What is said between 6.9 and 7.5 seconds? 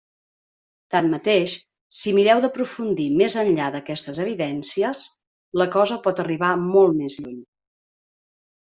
més lluny.